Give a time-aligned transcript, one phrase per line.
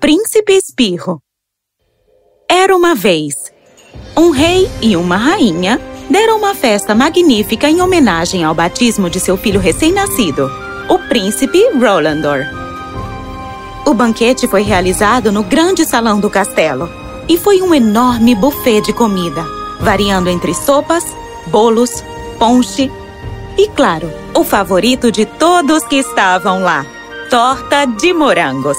[0.00, 1.20] Príncipe Espirro
[2.50, 3.34] Era uma vez.
[4.16, 9.36] Um rei e uma rainha deram uma festa magnífica em homenagem ao batismo de seu
[9.36, 10.50] filho recém-nascido,
[10.88, 12.40] o príncipe Rolandor.
[13.86, 16.90] O banquete foi realizado no grande salão do castelo
[17.28, 19.46] e foi um enorme buffet de comida,
[19.78, 21.04] variando entre sopas,
[21.46, 22.02] bolos,
[22.40, 22.90] ponche
[23.58, 26.86] e, claro, o favorito de todos que estavam lá:
[27.28, 28.78] torta de morangos.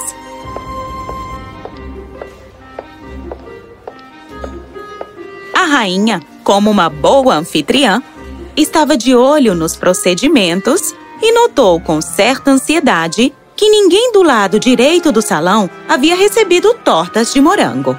[5.54, 8.02] A rainha, como uma boa anfitriã,
[8.56, 15.12] estava de olho nos procedimentos e notou com certa ansiedade que ninguém do lado direito
[15.12, 17.98] do salão havia recebido tortas de morango.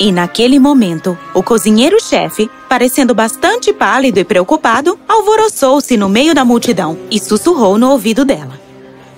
[0.00, 6.98] E naquele momento, o cozinheiro-chefe, parecendo bastante pálido e preocupado, alvoroçou-se no meio da multidão
[7.10, 8.60] e sussurrou no ouvido dela.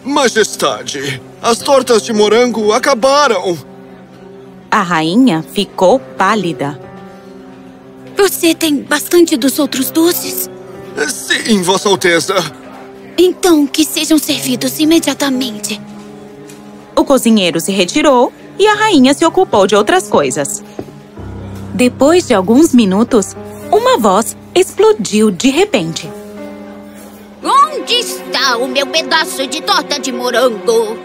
[0.04, 3.58] Majestade, as tortas de morango acabaram!
[4.70, 6.80] A rainha ficou pálida.
[8.16, 10.48] Você tem bastante dos outros doces?
[11.08, 12.34] Sim, Vossa Alteza.
[13.18, 15.80] Então, que sejam servidos imediatamente.
[16.96, 20.62] O cozinheiro se retirou e a rainha se ocupou de outras coisas.
[21.74, 23.34] Depois de alguns minutos,
[23.72, 26.10] uma voz explodiu de repente.
[27.42, 30.98] Onde está o meu pedaço de torta de morango?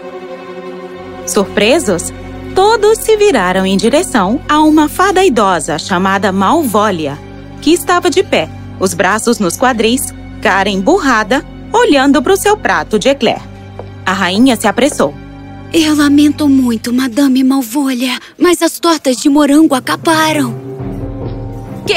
[1.26, 2.12] Surpresos,
[2.54, 7.18] todos se viraram em direção a uma fada idosa chamada Malvólia,
[7.62, 10.12] que estava de pé, os braços nos quadris,
[10.42, 13.40] cara emburrada, olhando para o seu prato de eclair.
[14.04, 15.14] A rainha se apressou.
[15.72, 20.75] Eu lamento muito, Madame Malvolha, mas as tortas de morango acabaram.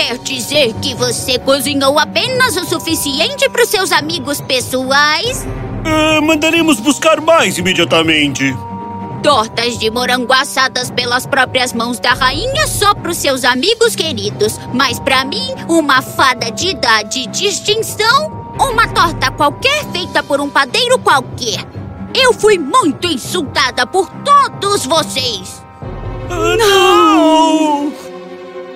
[0.09, 5.45] Quer dizer que você cozinhou apenas o suficiente para os seus amigos pessoais?
[5.85, 8.51] Uh, mandaremos buscar mais imediatamente.
[9.21, 14.59] Tortas de morango assadas pelas próprias mãos da rainha só para os seus amigos queridos.
[14.73, 20.49] Mas para mim, uma fada de idade e distinção, uma torta qualquer feita por um
[20.49, 21.63] padeiro qualquer.
[22.19, 25.63] Eu fui muito insultada por todos vocês.
[26.31, 28.08] Uh, não!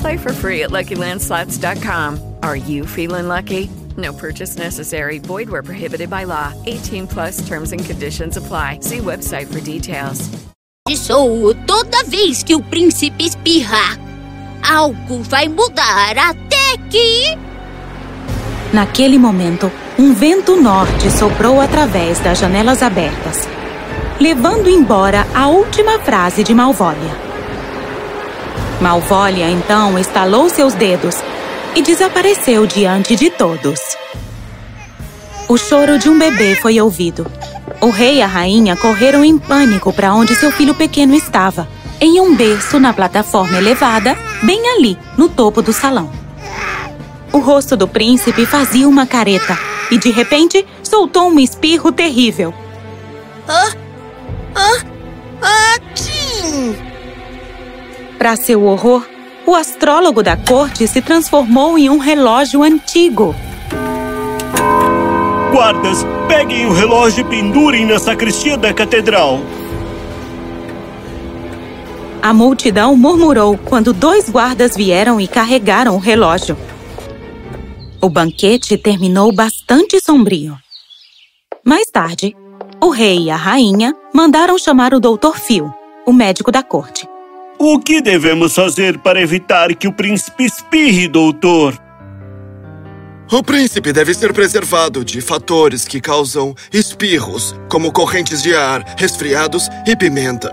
[0.00, 2.36] Play for free at LuckyLandSlots.com.
[2.42, 3.68] Are you feeling lucky?
[3.96, 5.18] No purchase necessary.
[5.18, 6.54] Void where prohibited by law.
[6.66, 8.80] 18 plus terms and conditions apply.
[8.80, 10.30] See website for details.
[10.88, 13.98] Sou toda vez que o príncipe espirrar.
[14.62, 17.36] Algo vai mudar até que.
[18.72, 23.46] Naquele momento, um vento norte soprou através das janelas abertas,
[24.20, 27.29] levando embora a última frase de Malvolia.
[28.80, 31.16] Malvolia então estalou seus dedos
[31.76, 33.78] e desapareceu diante de todos.
[35.48, 37.30] O choro de um bebê foi ouvido.
[37.80, 41.68] O rei e a rainha correram em pânico para onde seu filho pequeno estava,
[42.00, 46.10] em um berço na plataforma elevada, bem ali, no topo do salão.
[47.32, 49.58] O rosto do príncipe fazia uma careta
[49.90, 52.54] e, de repente, soltou um espirro terrível.
[53.46, 53.89] Ah!
[58.20, 59.08] Para seu horror,
[59.46, 63.34] o astrólogo da corte se transformou em um relógio antigo.
[65.50, 69.40] Guardas, peguem o relógio e pendurem na sacristia da catedral.
[72.20, 76.58] A multidão murmurou quando dois guardas vieram e carregaram o relógio.
[78.02, 80.58] O banquete terminou bastante sombrio.
[81.64, 82.36] Mais tarde,
[82.82, 85.38] o rei e a rainha mandaram chamar o Dr.
[85.38, 85.72] Phil,
[86.04, 87.08] o médico da corte.
[87.62, 91.78] O que devemos fazer para evitar que o príncipe espirre, doutor?
[93.30, 99.68] O príncipe deve ser preservado de fatores que causam espirros, como correntes de ar, resfriados
[99.86, 100.50] e pimenta.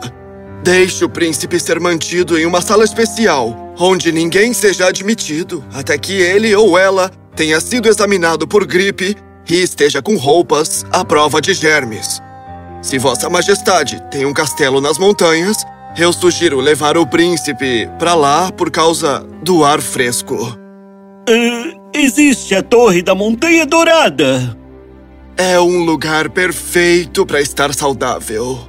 [0.62, 6.12] Deixe o príncipe ser mantido em uma sala especial, onde ninguém seja admitido até que
[6.12, 9.16] ele ou ela tenha sido examinado por gripe
[9.50, 12.22] e esteja com roupas à prova de germes.
[12.82, 15.56] Se Vossa Majestade tem um castelo nas montanhas,
[15.98, 20.36] eu sugiro levar o príncipe para lá por causa do ar fresco.
[21.28, 24.56] Uh, existe a Torre da Montanha Dourada.
[25.36, 28.60] É um lugar perfeito para estar saudável.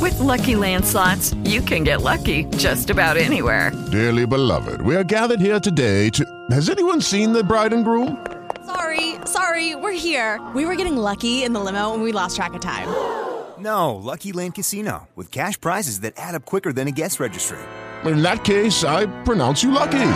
[0.00, 3.72] With lucky landslots, you can get lucky just about anywhere.
[3.90, 6.24] Dearly beloved, we are gathered here today to.
[6.50, 8.18] Has anyone seen the bride and groom?
[8.66, 10.40] Sorry, sorry, we're here.
[10.54, 12.88] We were getting lucky in the limo and we lost track of time.
[13.62, 17.58] No, Lucky Land Casino, with cash prizes that add up quicker than a guest registry.
[18.04, 20.08] In that case, I pronounce you lucky.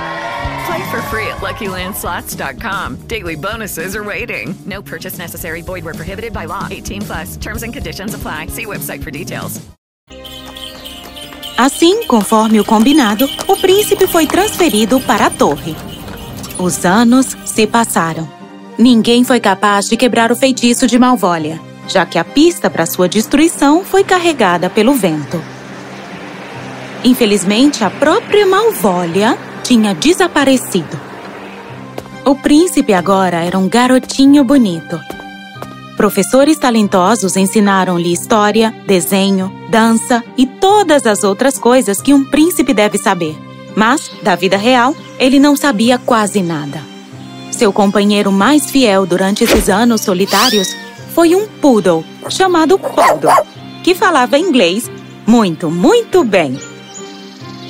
[0.67, 3.07] Play for free at LuckyLandSlots.com.
[3.07, 4.53] Daily bonuses are waiting.
[4.67, 5.63] No purchase necessary.
[5.63, 6.67] Void where prohibited by law.
[6.69, 7.37] 18 plus.
[7.37, 8.49] Terms and conditions apply.
[8.49, 9.61] See website for details.
[11.57, 15.75] Assim, conforme o combinado, o príncipe foi transferido para a torre.
[16.59, 18.29] Os anos se passaram.
[18.79, 23.09] Ninguém foi capaz de quebrar o feitiço de Malvolia, já que a pista para sua
[23.09, 25.41] destruição foi carregada pelo vento.
[27.05, 30.99] Infelizmente, a própria Malvolia tinha desaparecido.
[32.25, 34.99] O príncipe agora era um garotinho bonito.
[35.97, 42.99] Professores talentosos ensinaram-lhe história, desenho, dança e todas as outras coisas que um príncipe deve
[42.99, 43.37] saber.
[43.75, 46.81] Mas, da vida real, ele não sabia quase nada.
[47.51, 50.75] Seu companheiro mais fiel durante esses anos solitários
[51.17, 53.33] foi um poodle chamado Poodle,
[53.83, 54.91] que falava inglês
[55.27, 56.61] muito, muito bem.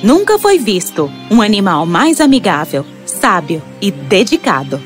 [0.03, 4.81] Nunca foi visto um animal mais amigável, sábio e dedicado.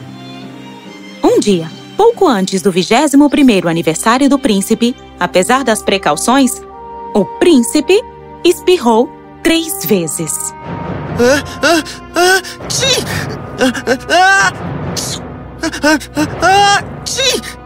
[1.24, 6.62] Um dia, pouco antes do 21º aniversário do príncipe, apesar das precauções,
[7.16, 8.00] o príncipe
[8.46, 9.10] espirrou
[9.42, 10.54] três vezes.
[11.18, 11.84] Ah, ah,
[12.14, 13.04] ah, tchim!
[13.60, 13.74] Ah,
[14.08, 14.54] ah,
[15.64, 15.98] ah,
[16.44, 17.61] ah, tchim!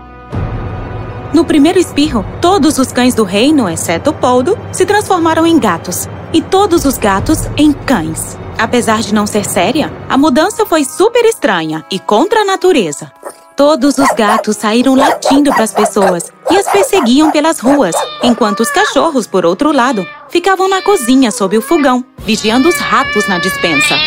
[1.36, 6.42] No primeiro espirro, todos os cães do reino, exceto Poldo, se transformaram em gatos, e
[6.42, 8.38] todos os gatos em cães.
[8.58, 13.12] Apesar de não ser séria, a mudança foi super estranha e contra a natureza.
[13.54, 18.72] Todos os gatos saíram latindo para as pessoas e as perseguiam pelas ruas, enquanto os
[18.72, 23.98] cachorros, por outro lado, ficavam na cozinha sob o fogão, vigiando os ratos na dispensa.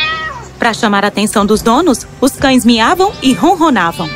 [0.59, 4.09] Para chamar a atenção dos donos, os cães miavam e ronronavam.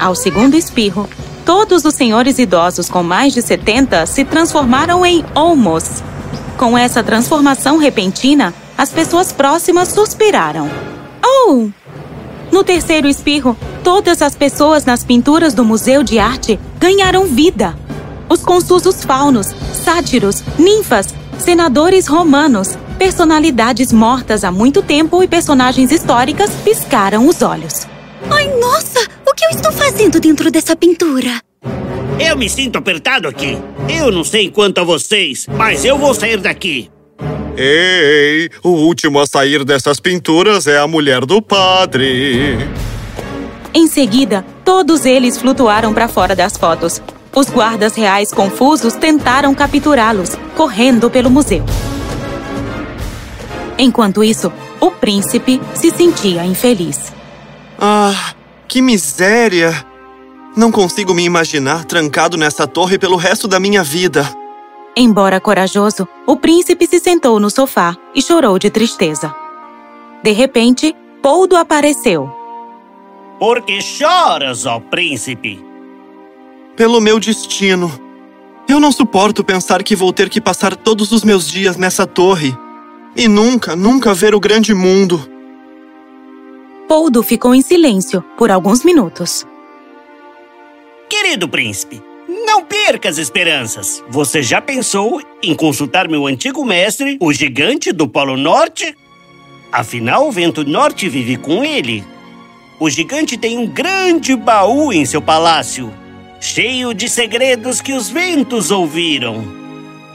[0.00, 1.06] Ao segundo espirro,
[1.44, 6.02] todos os senhores idosos com mais de 70 se transformaram em olmos.
[6.56, 10.70] Com essa transformação repentina, as pessoas próximas suspiraram.
[11.24, 11.68] Oh!
[12.50, 17.76] No terceiro espirro, todas as pessoas nas pinturas do Museu de Arte ganharam vida.
[18.28, 26.50] Os consusos faunos, sátiros, ninfas, senadores romanos, personalidades mortas há muito tempo e personagens históricas
[26.64, 27.86] piscaram os olhos.
[28.30, 29.00] Ai, nossa!
[29.26, 29.50] O que eu
[30.14, 31.40] fazendo dentro dessa pintura?
[32.18, 33.58] Eu me sinto apertado aqui.
[33.88, 36.90] Eu não sei quanto a vocês, mas eu vou sair daqui.
[37.56, 42.58] Ei, o último a sair dessas pinturas é a mulher do padre.
[43.72, 47.02] Em seguida, todos eles flutuaram para fora das fotos.
[47.34, 51.64] Os guardas reais confusos tentaram capturá-los, correndo pelo museu.
[53.76, 57.12] Enquanto isso, o príncipe se sentia infeliz.
[57.78, 58.34] Ah,
[58.68, 59.93] que miséria!
[60.56, 64.24] Não consigo me imaginar trancado nessa torre pelo resto da minha vida.
[64.96, 69.34] Embora corajoso, o príncipe se sentou no sofá e chorou de tristeza.
[70.22, 72.30] De repente, Poldo apareceu.
[73.38, 75.64] Por que choras, ó príncipe?
[76.76, 77.90] Pelo meu destino.
[78.68, 82.56] Eu não suporto pensar que vou ter que passar todos os meus dias nessa torre
[83.16, 85.28] e nunca, nunca ver o grande mundo.
[86.86, 89.44] Poldo ficou em silêncio por alguns minutos.
[91.16, 92.02] Querido príncipe,
[92.44, 94.02] não perca as esperanças.
[94.08, 98.96] Você já pensou em consultar meu antigo mestre, o gigante do Polo Norte?
[99.70, 102.02] Afinal, o vento norte vive com ele.
[102.80, 105.94] O gigante tem um grande baú em seu palácio,
[106.40, 109.44] cheio de segredos que os ventos ouviram.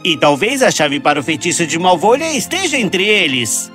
[0.04, 3.72] E talvez a chave para o feitiço de Malvolha esteja entre eles.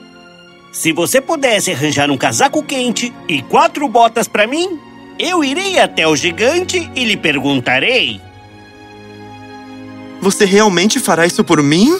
[0.70, 4.78] Se você pudesse arranjar um casaco quente e quatro botas para mim,
[5.18, 8.20] eu irei até o gigante e lhe perguntarei.
[10.20, 11.96] Você realmente fará isso por mim?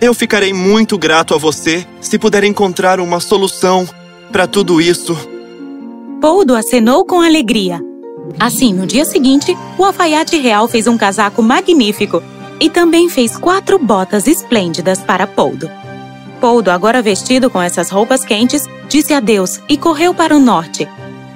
[0.00, 3.88] Eu ficarei muito grato a você se puder encontrar uma solução
[4.30, 5.16] para tudo isso.
[6.20, 7.80] Poldo acenou com alegria.
[8.38, 12.22] Assim, no dia seguinte, o alfaiate real fez um casaco magnífico
[12.60, 15.70] e também fez quatro botas esplêndidas para Poldo.
[16.40, 20.88] Poldo, agora vestido com essas roupas quentes, disse adeus e correu para o norte,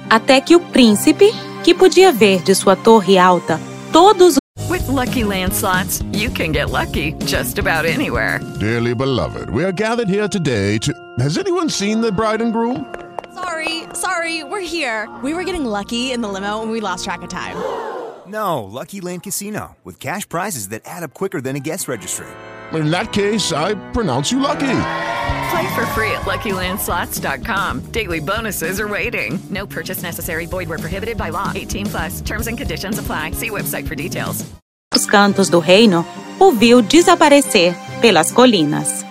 [0.09, 1.31] até que o príncipe,
[1.63, 3.59] que podia ver de sua torre alta
[3.91, 4.37] todos
[4.69, 8.39] With lucky landslots, you can get lucky just about anywhere.
[8.59, 10.93] Dearly beloved, we are gathered here today to.
[11.19, 12.85] Has anyone seen the bride and groom?
[13.33, 15.09] Sorry, sorry, we're here.
[15.23, 17.55] We were getting lucky in the limo and we lost track of time.
[18.27, 22.27] No, Lucky Land Casino, with cash prizes that add up quicker than a guest registry.
[22.73, 24.67] In that case, I pronounce you lucky.
[25.49, 27.91] Play for free at LuckyLandSlots.com.
[27.91, 29.39] Daily bonuses are waiting.
[29.49, 30.45] No purchase necessary.
[30.45, 31.51] Void where prohibited by law.
[31.55, 32.21] 18 plus.
[32.21, 33.31] Terms and conditions apply.
[33.31, 34.45] See website for details.
[34.93, 36.05] Os cantos do reino,
[36.39, 39.05] o viu desaparecer pelas colinas.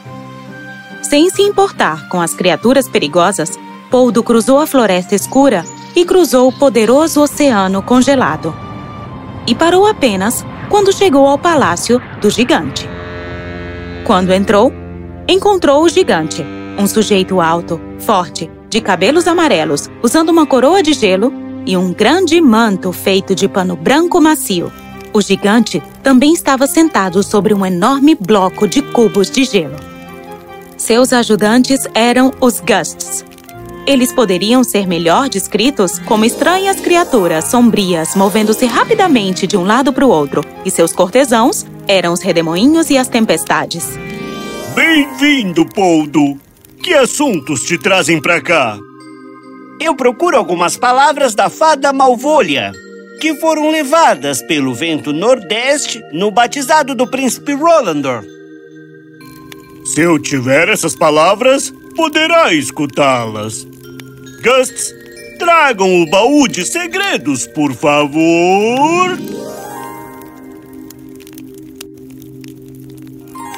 [1.02, 3.50] Sem se importar com as criaturas perigosas,
[3.90, 5.64] Poldo cruzou a floresta escura
[5.96, 8.54] e cruzou o poderoso oceano congelado.
[9.46, 12.88] E parou apenas quando chegou ao palácio do gigante.
[14.04, 14.72] Quando entrou,
[15.28, 16.42] encontrou o gigante,
[16.78, 21.30] um sujeito alto, forte, de cabelos amarelos, usando uma coroa de gelo
[21.66, 24.72] e um grande manto feito de pano branco macio.
[25.12, 29.76] O gigante também estava sentado sobre um enorme bloco de cubos de gelo.
[30.78, 33.24] Seus ajudantes eram os Gusts.
[33.86, 40.06] Eles poderiam ser melhor descritos como estranhas criaturas sombrias movendo-se rapidamente de um lado para
[40.06, 43.88] o outro, e seus cortesãos eram os redemoinhos e as tempestades.
[44.74, 46.38] Bem-vindo, Poldo.
[46.82, 48.78] Que assuntos te trazem pra cá?
[49.80, 52.72] Eu procuro algumas palavras da fada Malvolha,
[53.20, 58.24] que foram levadas pelo vento nordeste no batizado do príncipe Rolandor.
[59.84, 63.66] Se eu tiver essas palavras, poderá escutá-las.
[64.42, 64.94] Gusts,
[65.38, 69.16] tragam o baú de segredos, por favor.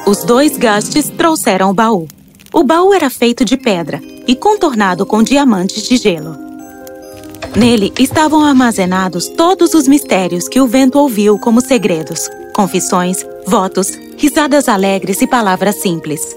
[0.07, 2.09] Os dois gastes trouxeram o baú.
[2.53, 6.37] O baú era feito de pedra e contornado com diamantes de gelo.
[7.55, 14.69] Nele estavam armazenados todos os mistérios que o vento ouviu como segredos, confissões, votos, risadas
[14.69, 16.37] alegres e palavras simples.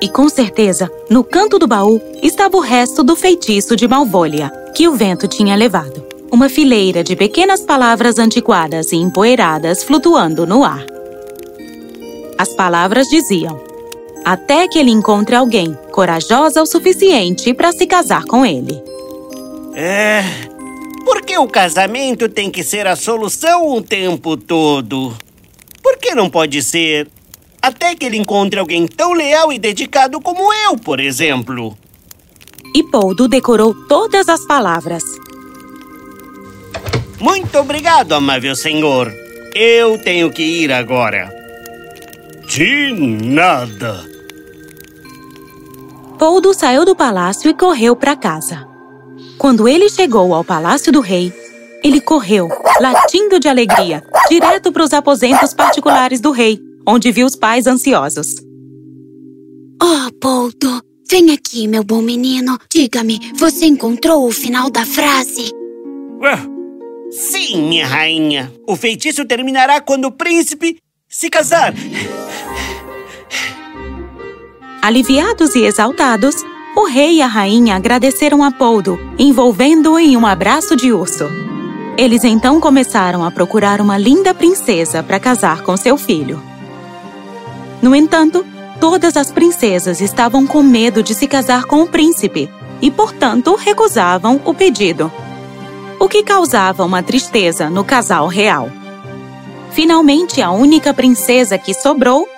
[0.00, 4.86] E com certeza, no canto do baú estava o resto do feitiço de Malvolha, que
[4.86, 6.06] o vento tinha levado.
[6.30, 10.97] Uma fileira de pequenas palavras antiquadas e empoeiradas flutuando no ar.
[12.38, 13.60] As palavras diziam:
[14.24, 18.80] Até que ele encontre alguém corajosa o suficiente para se casar com ele.
[19.74, 20.22] É.
[21.04, 25.16] Por que o casamento tem que ser a solução o tempo todo?
[25.82, 27.08] Por que não pode ser
[27.60, 31.76] até que ele encontre alguém tão leal e dedicado como eu, por exemplo?
[32.74, 35.02] E Poldo decorou todas as palavras.
[37.18, 39.12] Muito obrigado, amável senhor.
[39.54, 41.37] Eu tenho que ir agora.
[42.48, 44.08] De nada.
[46.18, 48.66] Poldo saiu do palácio e correu para casa.
[49.36, 51.30] Quando ele chegou ao palácio do rei,
[51.84, 52.48] ele correu,
[52.80, 58.36] latindo de alegria, direto para os aposentos particulares do rei, onde viu os pais ansiosos.
[59.80, 62.58] Oh, Poldo, vem aqui, meu bom menino.
[62.72, 65.52] Diga-me, você encontrou o final da frase?
[67.10, 68.50] Sim, minha rainha.
[68.66, 70.78] O feitiço terminará quando o príncipe
[71.08, 71.74] se casar.
[74.80, 76.36] Aliviados e exaltados,
[76.76, 81.28] o rei e a rainha agradeceram a Poldo, envolvendo-o em um abraço de urso.
[81.96, 86.40] Eles então começaram a procurar uma linda princesa para casar com seu filho.
[87.82, 88.46] No entanto,
[88.80, 92.48] todas as princesas estavam com medo de se casar com o príncipe
[92.80, 95.10] e, portanto, recusavam o pedido.
[95.98, 98.70] O que causava uma tristeza no casal real.
[99.72, 102.28] Finalmente, a única princesa que sobrou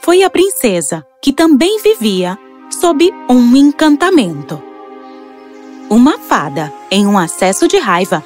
[0.00, 2.38] foi a princesa que também vivia
[2.80, 4.62] sob um encantamento.
[5.88, 8.24] Uma fada, em um acesso de raiva,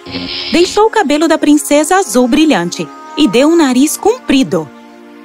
[0.53, 2.87] deixou o cabelo da princesa azul brilhante
[3.17, 4.69] e deu um nariz comprido.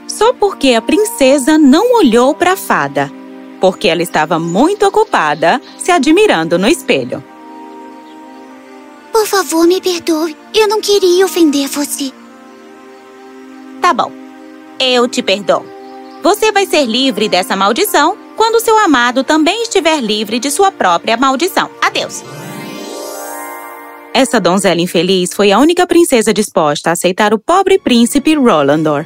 [0.07, 3.11] Só porque a princesa não olhou para a fada,
[3.59, 7.23] porque ela estava muito ocupada se admirando no espelho.
[9.11, 10.35] Por favor, me perdoe.
[10.53, 12.11] Eu não queria ofender você.
[13.81, 14.11] Tá bom.
[14.79, 15.65] Eu te perdoo.
[16.21, 21.15] Você vai ser livre dessa maldição quando seu amado também estiver livre de sua própria
[21.15, 21.69] maldição.
[21.81, 22.23] Adeus.
[24.13, 29.05] Essa donzela infeliz foi a única princesa disposta a aceitar o pobre príncipe Rolandor.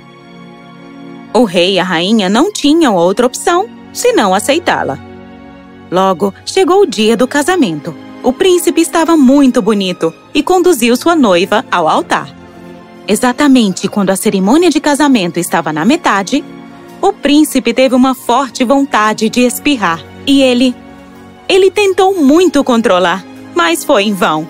[1.34, 4.98] O rei e a rainha não tinham outra opção senão aceitá-la.
[5.92, 7.96] Logo, chegou o dia do casamento.
[8.24, 12.34] O príncipe estava muito bonito e conduziu sua noiva ao altar.
[13.08, 16.44] Exatamente quando a cerimônia de casamento estava na metade,
[17.04, 20.74] o príncipe teve uma forte vontade de espirrar e ele.
[21.50, 24.48] Ele tentou muito controlar, mas foi em vão.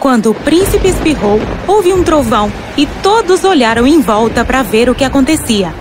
[0.00, 1.38] Quando o príncipe espirrou,
[1.68, 5.72] houve um trovão e todos olharam em volta para ver o que acontecia.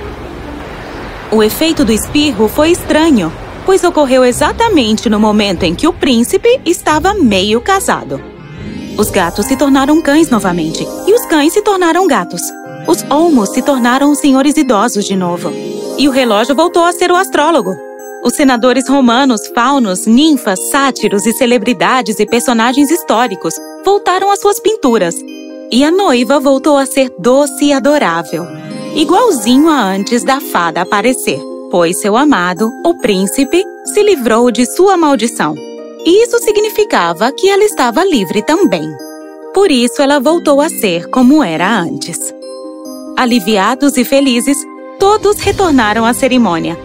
[1.32, 3.34] O efeito do espirro foi estranho,
[3.68, 8.18] pois ocorreu exatamente no momento em que o príncipe estava meio casado.
[8.98, 12.41] Os gatos se tornaram cães novamente, e os cães se tornaram gatos.
[12.88, 15.52] Os olmos se tornaram os senhores idosos de novo.
[15.98, 17.76] E o relógio voltou a ser o astrólogo.
[18.24, 25.13] Os senadores romanos, faunos, ninfas, sátiros e celebridades e personagens históricos voltaram às suas pinturas.
[25.74, 28.48] E a noiva voltou a ser doce e adorável,
[28.96, 34.97] igualzinho a antes da fada aparecer, pois seu amado, o príncipe, se livrou de sua
[34.97, 35.56] maldição.
[36.06, 38.89] E isso significava que ela estava livre também.
[39.53, 42.34] Por isso ela voltou a ser como era antes.
[43.17, 44.58] Aliviados e felizes,
[44.99, 46.77] todos retornaram à cerimônia.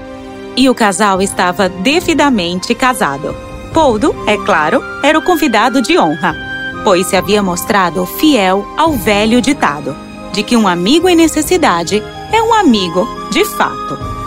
[0.56, 3.34] E o casal estava devidamente casado.
[3.72, 6.36] Poldo, é claro, era o convidado de honra,
[6.84, 9.94] pois se havia mostrado fiel ao velho ditado
[10.32, 14.21] de que um amigo em necessidade é um amigo de fato.